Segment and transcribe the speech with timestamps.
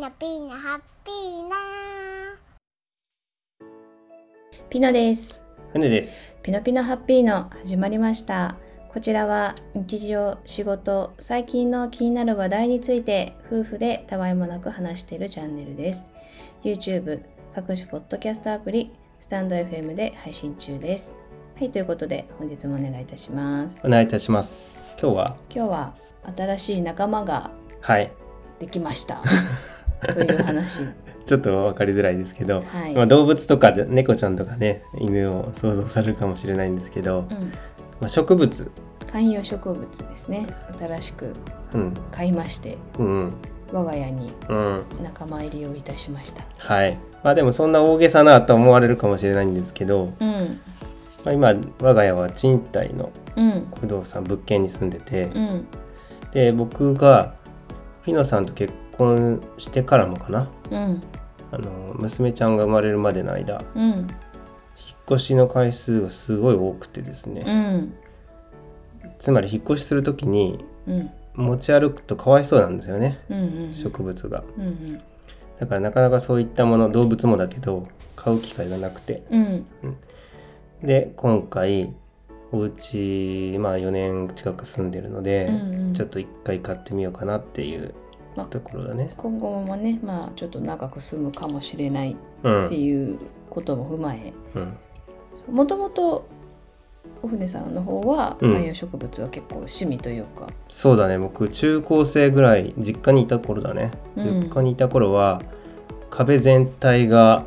[0.00, 1.56] ナピーナハッピーナ
[4.70, 5.42] ピノです。
[5.74, 6.34] 船です。
[6.42, 8.56] ピノピノハッピーの始まりました。
[8.88, 16.14] こちらは日常、仕事、最近の気になる話題について夫婦でたわいもなく話しているチャンネルです。
[16.64, 17.20] YouTube、
[17.54, 21.14] 各種ポッドキャストアプリ、スタンド FM で配信中です。
[21.58, 23.82] はい、ということで本日もお願いいたします。
[23.84, 24.96] お願いいたします。
[24.98, 25.94] 今日は、今日は
[26.34, 27.50] 新しい仲間が
[27.82, 28.10] はい。
[28.60, 29.22] できました。
[30.00, 30.82] という話。
[31.24, 32.94] ちょっと分かりづらいですけど、はい。
[32.94, 37.52] まあ、動物とか猫ちゃんとかね犬を想像されるかもしれないんですけど、うん、
[38.00, 38.70] まあ、植物、
[39.12, 40.46] 観葉植物ですね。
[40.78, 41.34] 新しく
[41.74, 41.94] うん。
[42.10, 43.32] 買いまして、うん。
[43.72, 46.42] 我が家にうん、仲間入りをいたしました。
[46.56, 46.98] はい。
[47.22, 50.60] まあでもそんな大げさなと思われるかもしれないんですけど、うん、
[51.24, 55.66] まあ、今我が家は賃貸のうん、不動産物件に住んでて、うん、
[56.32, 57.34] で僕が
[58.02, 60.48] フィノさんと結婚してからもかな。
[60.70, 61.02] うん、
[61.50, 64.06] あの娘ちゃんが生まれるまでの間うん、引っ
[65.10, 67.94] 越しの回数がすごい多くてですね、うん、
[69.18, 73.18] つまり引っ越しする時にうん、持ち歩くとかわいそうなんですよね。
[73.30, 74.42] うん、うん、植物が。
[74.58, 75.00] うん、
[75.58, 79.22] だからなかなかそういったもの動物もだけど買う機会がなくて。
[79.30, 79.66] うん、
[80.82, 81.94] で今回
[82.52, 85.94] お家まあ4年近く住んでるので、うんうん。
[85.94, 87.94] ちょっと一回買ってみようかなっていう
[88.36, 89.12] まあところだね。
[89.16, 92.66] 今後もね、まあちょっと長く住むかもしれないうん。
[92.66, 95.54] っていうことも踏まえ、うん。
[95.54, 96.26] もともと
[97.22, 98.52] お船さんの方はうん。
[98.52, 101.18] 観葉植物は結構趣味というか、そうだね。
[101.18, 104.40] 僕中高生ぐらい実家にいた頃だね、うん。
[104.42, 105.42] 実家にいた頃は
[106.10, 107.44] 壁全体が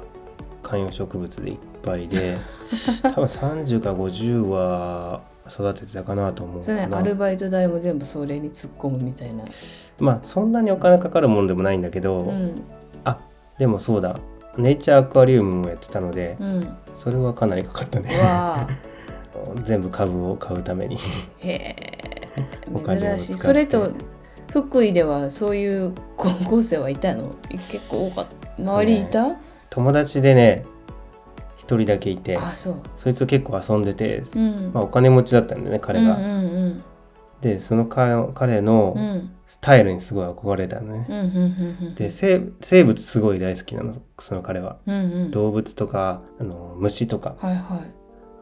[0.64, 2.38] 観葉植物でいっぱいで
[3.04, 9.44] 多分30から50は育ててたかなと思うそれねアルバイト代も全部それに突っ込むみたいな。
[10.00, 12.62] まあそんなにお金かかるもんでもないんだけど、うん、
[13.04, 13.20] あ
[13.58, 14.18] でもそうだ。
[14.58, 18.12] ネイチャーアクアリウムもやってたのでうん、それはかなりかかったうね。
[19.66, 20.98] 全部株を買うために。
[21.40, 21.76] へえ。
[22.86, 23.34] 珍しい。
[23.38, 23.92] それと
[24.52, 27.36] 福井ではそういう高校生はいたの？
[27.70, 28.62] 結構多かった。
[28.62, 29.38] 周りいた、
[29.72, 30.64] 友達でね
[31.64, 32.76] 一人だけいてあそ
[33.08, 36.84] いつと結構遊んでて、うん、まあ、お金持ちだったんだよね彼が、うんうん
[37.42, 39.04] でその彼彼のうん。
[39.04, 44.80] うんスタイルにすごい憧れたのね、うんうんうんうんで生生物すごい大好きなのその彼は。
[44.88, 45.32] うんうん。
[45.32, 47.36] 動物とかあの虫とか。
[47.38, 47.86] はいは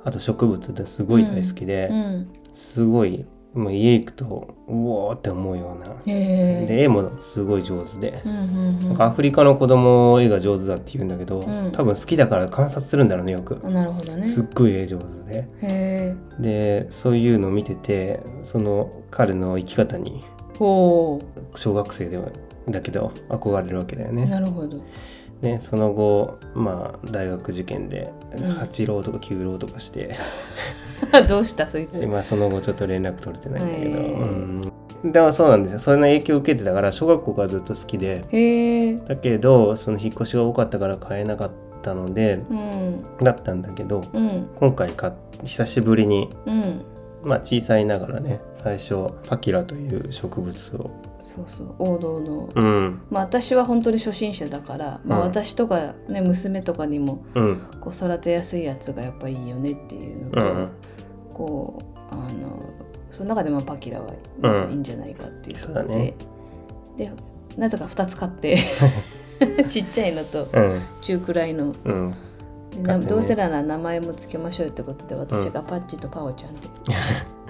[0.05, 2.29] あと植物ですごい大好きで、いうん。
[2.53, 5.87] すごいもう家行くとうおーって思うような。
[6.05, 6.65] へえ。
[6.65, 8.79] で絵もすごい上手で、うんうんうん。
[8.79, 11.71] なんかアフリカの子供絵が上手だって言うんだけど、ん。
[11.73, 14.25] 多分好きだから観察するんだろうねよく、あなるほどね。
[14.25, 15.39] すっごい絵上手で。
[15.39, 16.15] へえ。
[16.39, 20.23] でそういうのを見ててその彼の生き方に
[20.57, 21.21] ほ
[21.55, 22.29] 小学生では
[22.69, 24.27] だけど憧れるわけだようね。
[24.27, 24.77] なるほど
[25.41, 28.51] ねその後まあ大学受験でうん。
[28.53, 30.15] 8浪とか9浪とかして、
[31.27, 32.03] どうしたそいつ？
[32.03, 35.79] 今その後ちょっと連絡取れてないんだけど、うん、でもそうなんですよ。
[35.79, 38.97] それの影響を受けてたから小学校からずっと好きで。
[39.07, 41.51] だけどその引っ越しが多かったから買えなかっ
[41.81, 42.97] たのでうん。
[43.23, 44.47] だったんだけどうん。
[44.55, 45.13] 今回買っ
[45.43, 46.81] 久しぶりにうん。
[47.23, 50.91] まあ小さいながらね最初パキラという植物を
[51.23, 52.49] そうそう王道の。
[52.55, 53.01] うん。
[53.09, 55.25] まあ私は本当に初心者だから、まあ、うん。
[55.25, 57.61] 私とか、ね娘とかにもうん。
[57.79, 60.69] こう育てやすいやつがやっぱいいよねっていうのと、うん
[61.33, 62.69] こうあの
[63.09, 66.13] その中でもパキラはまずいいんじゃないかっていうところで、ね
[66.97, 67.11] で
[67.57, 68.57] なぜか2つ買って
[69.69, 70.81] ちっちゃいのとうん。
[71.01, 71.73] 中くらいの。
[73.07, 76.61] どうせなら名前も付けましょうってことで私がパッチとパオちゃんで、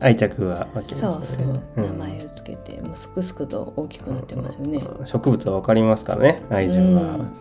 [0.00, 1.62] 愛着はわけですそうそう、ん。
[1.76, 4.78] 名前を付けてもうすくすくと大きくなってますよね。
[4.78, 5.06] うん。
[5.06, 6.42] 植物は分かりますからね。
[6.50, 7.32] 愛情が、うん。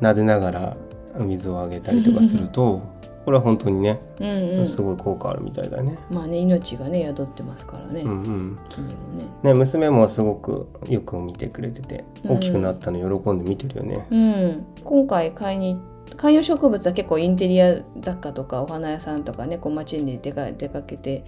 [0.00, 0.76] 撫でながら
[1.18, 2.82] 水をあげたりとかすると
[3.24, 4.66] これは本当にね、うんうん。
[4.66, 5.98] すごい効果あるみたいだね。
[6.08, 8.58] まあね命がね宿ってますからね、うんうん。
[8.68, 9.24] 木にもね。
[9.42, 12.36] ね娘もすごくよく見てくれててうん。
[12.36, 14.06] 大きくなったの喜んで見てるよね。
[14.10, 15.80] うん、今回買いに
[16.16, 21.24] 観葉植物は結構インテリア雑貨とかお花屋さんとかねこう街に出か出かけて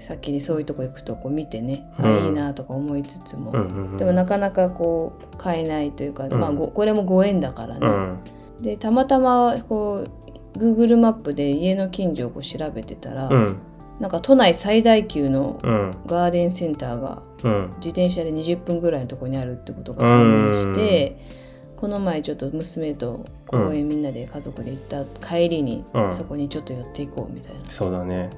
[0.00, 2.26] 先にそういうとこ行くとこう見てね、あうん。
[2.26, 3.96] いいなとか思いつつも、うんうんうん。
[3.98, 6.32] でもなかなかこう買えないというか、ん。
[6.32, 7.86] まあごこれもご縁だからね。
[7.86, 8.18] うん。
[8.62, 10.06] でたまたまこ
[10.54, 13.56] う Google マップで家の近所をこう調べてたら、うん。
[14.00, 15.96] なんか都内最大級のうん。
[16.06, 17.70] ガーデンセンターがうん。
[17.76, 21.18] 自転車で20分ぐらいのところにあるってことが判明して
[21.80, 26.12] この前ちょっと娘と公園みんなで家族で行った帰りに、うん。
[26.12, 27.70] そこにちょっと寄っていこうみたいな。
[27.70, 28.28] そうだね。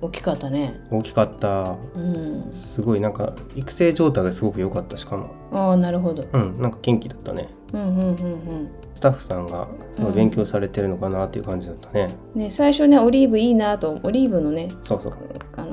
[0.00, 0.80] 大きかったね。
[0.90, 1.76] 大きかった。
[1.96, 2.52] うん。
[2.54, 5.30] すごいなんか育成状態がすごく良かったしかも。
[5.52, 6.28] ああなるほど。
[6.32, 7.48] うんなんか元気だったね。
[7.72, 9.66] うんうんうんスタッフさんが
[9.96, 15.12] すごい勉強されてるのかなっていう感じだったね、うんね最初ねオリーブいいなとオリーブのねそうそう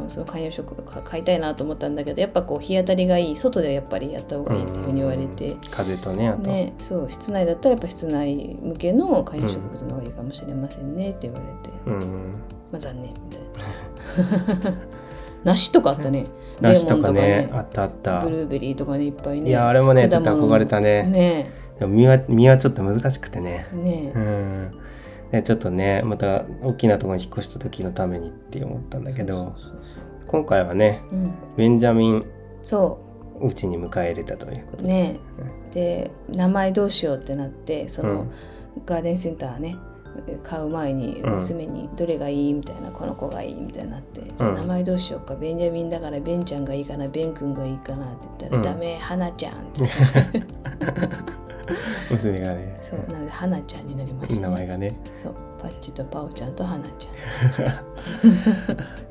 [0.09, 3.37] その観葉植物か買いたいなと思ったんだけどやっぱこう日当たりがいい。
[3.37, 7.07] 外でやっぱりやった方がいいっていうふうに言われて、風とねあと、ね、そう。
[7.09, 12.33] 室内だったらやっぱ室内向けの観葉植物の方がいいかもしれませんねって言われて、うん。
[12.71, 14.77] まあ残念みたいな。
[15.43, 16.25] 梨とかあったね。
[16.59, 18.19] 梨とかねレモンとかあったあった。
[18.21, 19.49] ブルーベリーとかねいっぱいね。
[19.49, 21.03] いやあれもねちょっと憧れたね。
[21.03, 21.51] ね。
[21.79, 23.67] でも実は実はちょっと難しくてね。
[23.73, 24.11] ね。
[24.15, 24.71] うん
[25.31, 29.55] でちょっとねまた大きなところに引っ越した時のためにって思ったんだけど
[30.27, 32.25] 今回はねうん、ベンジャミン
[32.61, 32.99] そ
[33.41, 33.53] う。
[33.53, 35.19] ちに迎え入れたということで、ね。
[35.71, 38.31] で名前どうしようってなってその、うん。
[38.85, 39.77] ガーデンセンターね
[40.43, 41.33] 買う前にうん。
[41.35, 42.53] 娘にどれがいい？
[42.53, 45.35] みたいな、この子がいいみたいになって、じゃあうん名前どうしようか。
[45.35, 49.89] ベンジャミンだからベンちゃんがいいかなベン君がいいかなって言ったら、うんダメ花ちゃんって
[52.11, 52.77] 娘がね。
[52.81, 54.41] そうなので花ちゃんになりましたね。
[54.41, 54.99] 名前がね。
[55.15, 57.07] そうパッチとパオちゃんと花ち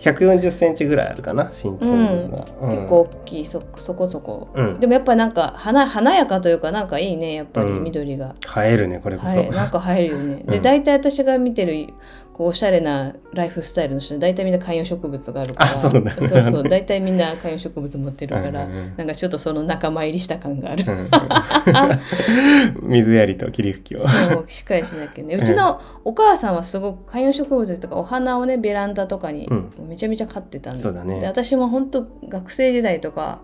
[0.01, 2.45] 140 センチぐらいあるかな身長が、ゃん、うん。
[2.63, 2.77] うん。
[2.77, 4.81] 結構大きいそそこそこ、うん。
[4.81, 7.85] でもやっぱなんか華華やかというかなんかいいねやっぱりうん。
[7.85, 8.35] 緑が、
[8.65, 10.43] 映えるねこれこそ、はい、なんか入るよね。
[10.47, 10.63] で、 うん。
[10.63, 11.93] 大体私が見てる
[12.39, 16.13] こうおしゃれなライフスタイルの人大体みんな観葉植物があるからあそうだ。
[16.21, 20.85] そう大体みんな観葉植物持ってるから、なんかちょっとその仲間入りした感がある。
[20.87, 23.99] うん 水やりと霧吹きを。
[23.99, 24.07] そ
[24.39, 25.35] うしっかりしなきゃね。
[25.35, 29.73] うちのお母さんはすごく観葉植物とかお花をねベランダとかにうん。
[29.89, 31.19] めちゃめちゃ飼ってたんで,、そうだね。
[31.19, 33.41] で私も本当学生時代とか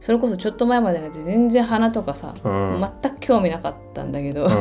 [0.00, 2.82] それこそちょっと前までなんて全然花とかさ、うん。
[3.02, 4.48] 全く興味なかったんだけど、うん。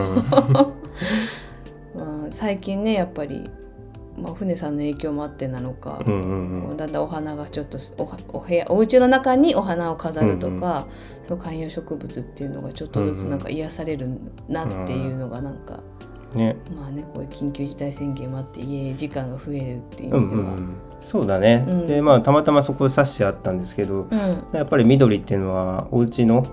[1.95, 3.49] まあ、最近ねやっぱり、
[4.19, 10.87] まあ、船さんの影響もあってなのか、うんうんうんだんだんお花がちょっとおはお部屋お家の中にお花を飾るとか、
[11.23, 14.09] そう観葉植物っていうのがちょっとずつなんか癒される
[14.47, 15.81] なっていうのがなんか、
[16.35, 20.41] ねまあねこういう緊急事態宣言もあって家時間が増えるっていうう意味では。
[20.43, 26.45] んうんうんそうだね、うんでまあたまたまそこ冊子あったんですけどうんやっぱり緑っていうのはお家の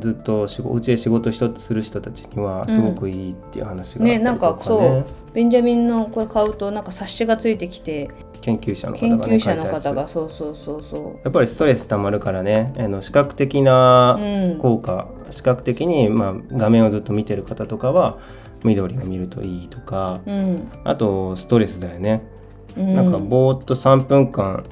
[0.00, 5.06] ずっとお家で仕事一つする人たちにはすごくいいっていう話があったりねなんかとそう
[5.36, 8.08] ベンジャミンのこれ買うとなんか冊子がついてきて
[8.40, 12.72] 研究者の方研が、ね、究者の方がそうそうそうそやっぱりストレスたまるからね。
[12.78, 13.62] あの視覚的う。
[13.62, 14.58] なうん。
[14.58, 18.18] 効果、視覚的に、まあ、画面をずっと見てる方とかは
[18.64, 20.20] 緑を見るといいとか。
[20.24, 20.70] うん。
[20.84, 22.22] あとストレスだよね、
[22.78, 24.64] うん、なんかぼーっと3分間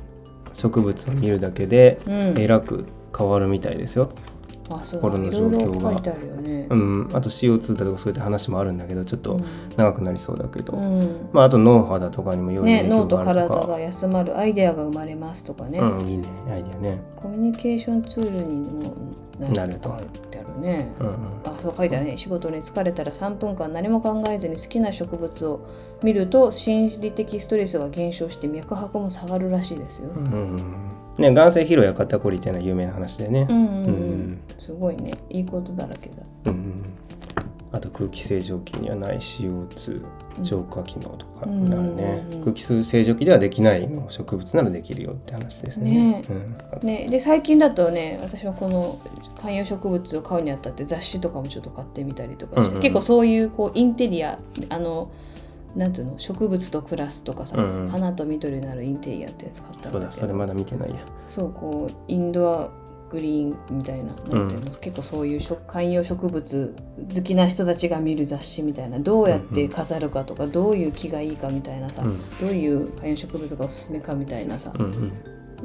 [0.54, 2.38] 植物を見るだけでうん。
[2.38, 4.33] えらく変わるみたいですよ、あそ
[4.70, 5.90] う心の状況が。
[5.90, 6.66] あね。
[6.70, 9.40] うん、あと CO2 だとかそういった話もあるんだけどちょっと
[9.76, 11.28] 長くなりそうだけど、うん。
[11.32, 18.94] まあ、あと脳肌とかにも良いね、影脳と響があるとか、体が休まるアイデアが生まれますとかね、うん、いいねアイデアね、コミュニケーションツールにも
[19.38, 20.92] ななると書いてあるね。
[21.00, 21.14] うんうん、
[21.44, 22.16] あそう書いてあるね。
[22.16, 25.66] 仕事に疲れたら3分間何も考えずに好きな植物を
[26.02, 30.10] 見ると心理的ストレスが減少して脈拍も下がるらしいですよ。
[30.14, 33.46] うんうんね、眼性疲労や肩こりっていうのは有名な話でね。
[34.58, 35.12] すごいね。
[35.30, 36.16] いいことだらけだ。
[36.46, 36.82] うんうん。
[37.72, 40.06] あと空気清浄機にはない CO2
[40.42, 45.90] 浄化機能とかうんなるね、空気清浄機ではできない植物ならできるよって話ですね。
[45.90, 46.22] ね。
[46.28, 46.86] うん。
[46.86, 49.00] ね、で最近だとね私はこの
[49.40, 52.82] 観葉植物を買うにあたって雑誌とかもちょっと買ってみたりとかして、うんうんうん。
[52.82, 54.38] 結構そういうこうインテリア
[54.68, 55.10] あの
[55.76, 57.88] なんていうの植物と暮らすとかさ、うんうん。
[57.88, 60.06] 花と緑になるインテリアってやつ買ったんそうだけど。
[60.06, 60.96] だそれまだ見てないや。
[61.26, 62.70] そうこうインドア
[63.10, 64.12] グリーンみたいなな
[64.44, 66.74] んていうの、結構そういう植観葉植物
[67.14, 68.98] 好きな人たちが見る雑誌みたいな。
[68.98, 72.18] どうやって飾るかとか、どういう木がいいかみたいなさ、うん。
[72.40, 75.12] どういう観葉植物がおすすめかみたいなさ、うん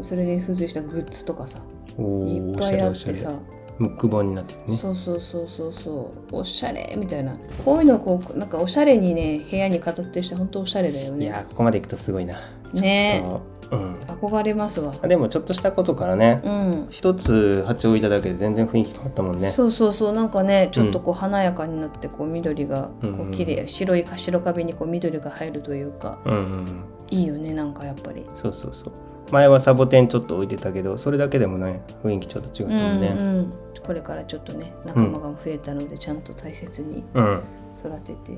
[0.01, 1.59] それに付随したグッズとかさ
[1.97, 3.39] うんおいーおしゃっぱいれおしゃれあってさ、
[3.79, 4.77] ムック本になってるね。
[4.77, 6.35] そうそうそうそうそう。
[6.35, 7.35] おしゃれみたいな。
[7.65, 12.35] こういうのこうなんかおしゃれにね部屋に飾ってる人本当おしゃれだよいねやーここまでいくとすごいな。
[12.73, 13.23] ね。
[13.71, 13.93] うん。
[14.07, 14.93] 憧れますわ。
[15.01, 16.87] あでもちょっとしたことからねうん。
[16.89, 19.51] 一つ鉢置いただけで全然雰囲気変わったもんね。
[19.51, 20.13] そうそうそう。
[20.13, 23.67] なんかねちょっとこう華やかになってこう緑がこうんうんう綺麗。
[23.67, 26.19] 白い白壁にこう緑が入るというか。
[26.25, 26.83] うんうんうん。
[27.11, 28.25] いいよねなんかやっぱり。
[28.35, 28.93] そうそうそう
[29.31, 33.07] 前はサボテンちょっと置いてたけどそれだけでもね雰囲気ちょっと違ったもんね。
[33.19, 33.53] うんうん。
[33.85, 37.43] これからちょっとね仲間が増えたのでちゃんと大切にうん、
[37.75, 38.37] 育てて。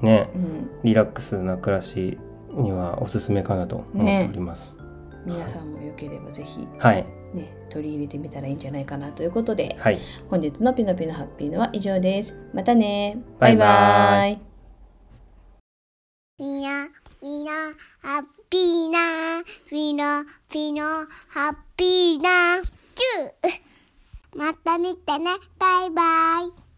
[0.00, 0.30] ね。
[0.34, 0.70] うん。
[0.82, 2.18] リラックスな暮らし
[2.52, 4.74] にはおすすめかなと思っております、
[5.24, 7.06] 皆さんもよければぜひはい。
[7.34, 9.98] ね取り入れてみたらいいんじゃないかなということではい。
[10.28, 12.36] 本日のピノピノハッピーのは以上です。
[12.52, 13.18] またね。
[13.38, 14.40] バイバイ。
[16.38, 16.88] イいや
[17.22, 17.52] みんな、
[18.00, 20.24] ハッピーな、みんな、
[20.54, 26.02] みんな、ハッピーな、チューまた見てね、バイバ
[26.56, 26.69] イ。